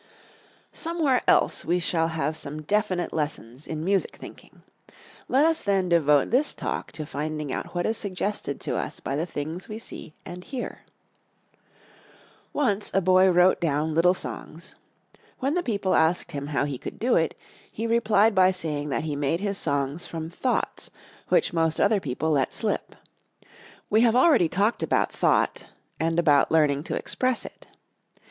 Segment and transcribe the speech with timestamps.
[0.75, 4.63] _Somewhere else we shall have some definite lessons in music thinking.
[5.27, 9.15] Let us then devote this Talk to finding out what is suggested to us by
[9.15, 10.79] the things we see and hear.
[12.51, 14.73] Once a boy wrote down little songs.
[15.37, 17.37] When the people asked him how he could do it,
[17.71, 20.89] he replied by saying that he made his songs from thoughts
[21.27, 22.95] which most other people let slip.
[23.91, 25.67] We have already talked about thought
[25.99, 27.67] and about learning to express it.